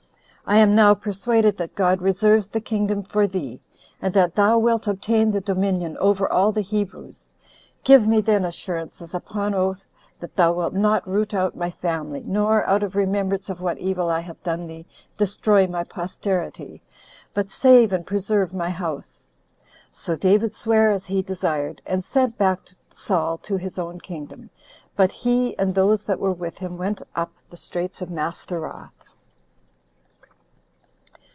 [0.43, 3.61] I am now persuaded that God reserves the kingdom for thee,
[4.01, 7.29] and that thou wilt obtain the dominion over all the Hebrews.
[7.85, 9.85] Give me then assurances upon oath,
[10.19, 14.09] That thou wilt not root out my family, nor, out of remembrance of what evil
[14.09, 14.85] I have done thee,
[15.17, 16.81] destroy my posterity,
[17.33, 19.29] but save and preserve my house."
[19.89, 24.49] So David sware as he desired, and sent back Saul to his own kingdom;
[24.97, 28.89] but he, and those that were with him, went up the Straits of Mastheroth.